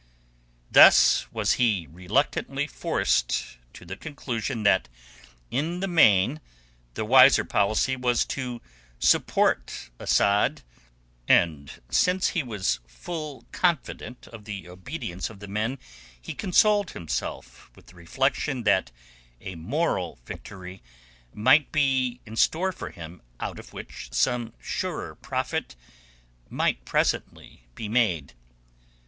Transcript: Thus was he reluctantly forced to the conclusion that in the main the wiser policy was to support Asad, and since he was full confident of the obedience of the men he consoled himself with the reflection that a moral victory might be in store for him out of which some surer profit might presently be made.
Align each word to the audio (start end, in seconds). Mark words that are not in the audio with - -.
Thus 0.71 1.31
was 1.31 1.51
he 1.61 1.85
reluctantly 1.85 2.65
forced 2.65 3.59
to 3.73 3.85
the 3.85 3.95
conclusion 3.95 4.63
that 4.63 4.89
in 5.51 5.79
the 5.79 5.87
main 5.87 6.41
the 6.95 7.05
wiser 7.05 7.45
policy 7.45 7.95
was 7.95 8.25
to 8.25 8.63
support 8.97 9.91
Asad, 9.99 10.63
and 11.27 11.79
since 11.91 12.29
he 12.29 12.41
was 12.41 12.79
full 12.87 13.45
confident 13.51 14.27
of 14.29 14.45
the 14.45 14.67
obedience 14.67 15.29
of 15.29 15.37
the 15.39 15.47
men 15.47 15.77
he 16.19 16.33
consoled 16.33 16.89
himself 16.89 17.69
with 17.75 17.85
the 17.85 17.95
reflection 17.95 18.63
that 18.63 18.89
a 19.39 19.53
moral 19.53 20.17
victory 20.25 20.81
might 21.31 21.71
be 21.71 22.21
in 22.25 22.35
store 22.35 22.71
for 22.71 22.89
him 22.89 23.21
out 23.39 23.59
of 23.59 23.71
which 23.71 24.11
some 24.11 24.55
surer 24.59 25.13
profit 25.13 25.75
might 26.49 26.85
presently 26.85 27.67
be 27.75 27.87
made. 27.87 28.33